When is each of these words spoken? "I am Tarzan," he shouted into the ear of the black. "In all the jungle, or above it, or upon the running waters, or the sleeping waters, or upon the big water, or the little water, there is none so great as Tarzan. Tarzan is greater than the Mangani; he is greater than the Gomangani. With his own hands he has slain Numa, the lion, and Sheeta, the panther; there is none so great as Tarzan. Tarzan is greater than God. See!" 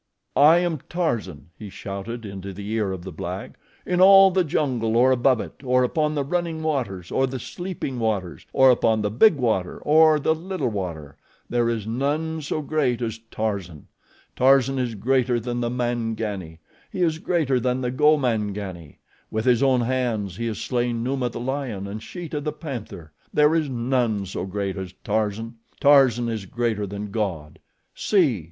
"I 0.35 0.57
am 0.57 0.79
Tarzan," 0.89 1.49
he 1.59 1.69
shouted 1.69 2.25
into 2.25 2.53
the 2.53 2.67
ear 2.71 2.91
of 2.91 3.03
the 3.03 3.11
black. 3.11 3.59
"In 3.85 4.01
all 4.01 4.31
the 4.31 4.43
jungle, 4.43 4.97
or 4.97 5.11
above 5.11 5.39
it, 5.39 5.61
or 5.63 5.83
upon 5.83 6.15
the 6.15 6.23
running 6.23 6.63
waters, 6.63 7.11
or 7.11 7.27
the 7.27 7.37
sleeping 7.37 7.99
waters, 7.99 8.47
or 8.51 8.71
upon 8.71 9.03
the 9.03 9.11
big 9.11 9.35
water, 9.35 9.77
or 9.83 10.19
the 10.19 10.33
little 10.33 10.69
water, 10.71 11.17
there 11.51 11.69
is 11.69 11.85
none 11.85 12.41
so 12.41 12.63
great 12.63 12.99
as 13.03 13.19
Tarzan. 13.29 13.89
Tarzan 14.35 14.79
is 14.79 14.95
greater 14.95 15.39
than 15.39 15.61
the 15.61 15.69
Mangani; 15.69 16.57
he 16.91 17.03
is 17.03 17.19
greater 17.19 17.59
than 17.59 17.81
the 17.81 17.91
Gomangani. 17.91 18.97
With 19.29 19.45
his 19.45 19.61
own 19.61 19.81
hands 19.81 20.37
he 20.37 20.47
has 20.47 20.57
slain 20.57 21.03
Numa, 21.03 21.29
the 21.29 21.39
lion, 21.39 21.85
and 21.85 22.01
Sheeta, 22.01 22.41
the 22.41 22.51
panther; 22.51 23.11
there 23.31 23.53
is 23.53 23.69
none 23.69 24.25
so 24.25 24.47
great 24.47 24.77
as 24.77 24.95
Tarzan. 25.03 25.57
Tarzan 25.79 26.27
is 26.27 26.45
greater 26.47 26.87
than 26.87 27.11
God. 27.11 27.59
See!" 27.93 28.39